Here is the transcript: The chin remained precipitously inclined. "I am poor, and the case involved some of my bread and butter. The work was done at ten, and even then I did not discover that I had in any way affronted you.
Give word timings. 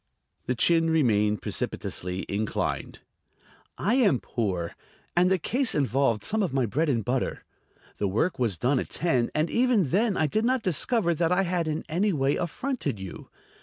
The 0.47 0.55
chin 0.55 0.89
remained 0.89 1.43
precipitously 1.43 2.25
inclined. 2.27 3.01
"I 3.77 3.93
am 3.93 4.19
poor, 4.19 4.73
and 5.15 5.29
the 5.29 5.37
case 5.37 5.75
involved 5.75 6.23
some 6.23 6.41
of 6.41 6.55
my 6.55 6.65
bread 6.65 6.89
and 6.89 7.05
butter. 7.05 7.43
The 7.97 8.07
work 8.07 8.39
was 8.39 8.57
done 8.57 8.79
at 8.79 8.89
ten, 8.89 9.29
and 9.35 9.51
even 9.51 9.89
then 9.89 10.17
I 10.17 10.25
did 10.25 10.43
not 10.43 10.63
discover 10.63 11.13
that 11.13 11.31
I 11.31 11.43
had 11.43 11.67
in 11.67 11.85
any 11.87 12.13
way 12.13 12.35
affronted 12.35 12.99
you. 12.99 13.29